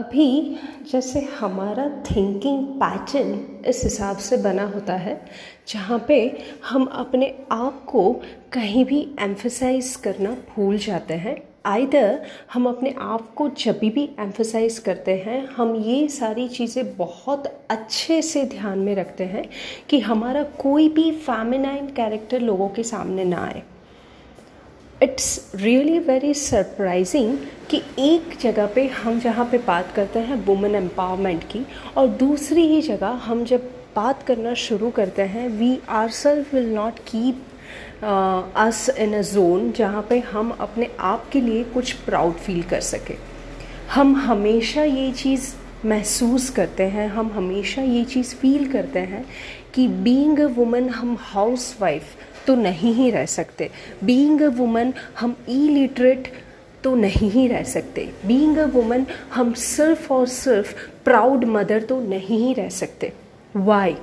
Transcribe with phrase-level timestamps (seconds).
[0.00, 0.56] अभी
[0.90, 5.20] जैसे हमारा थिंकिंग पैटर्न इस हिसाब से बना होता है,
[5.68, 6.16] जहाँ पे
[6.68, 8.12] हम अपने आप को
[8.52, 11.36] कहीं भी एम्फोसाइज करना भूल जाते हैं।
[11.66, 12.22] आइदर
[12.52, 18.20] हम अपने आप को जब भी एम्फोसाइज करते हैं, हम ये सारी चीज़ें बहुत अच्छे
[18.22, 19.44] से ध्यान में रखते हैं
[19.90, 23.62] कि हमारा कोई भी फैमिनाइन कैरेक्टर लोगों के सामने ना आए।
[25.02, 27.36] इट्स रियली वेरी सरप्राइजिंग
[27.70, 31.64] कि एक जगह पे हम जहाँ पे बात करते हैं वुमेन एम्पावरमेंट की,
[31.96, 36.68] और दूसरी ही जगह हम जब बात करना शुरू करते हैं we are self will
[36.74, 37.42] not keep
[38.56, 42.80] us in a zone जहाँ पे हम अपने आप के लिए कुछ प्राउड फील कर
[42.80, 43.14] सके।
[43.92, 45.52] हम हमेशा ये चीज़
[45.84, 49.24] महसूस करते हैं, हम हमेशा ये चीज़ फील करते हैं
[49.74, 52.02] कि बीइंग अ वुमन हम हाउस वाइफ
[52.46, 53.70] तो नहीं ही रह सकते।
[54.04, 56.32] बीइंग अ वुमन हम इलिटरेट लिटरेट
[56.84, 62.00] तो नहीं ही रह सकते। बीइंग अ वुमन हम सिर्फ़ और सिर्फ़ प्राउड मदर तो
[62.00, 63.12] नहीं ही रह सकते।
[63.56, 63.96] वाई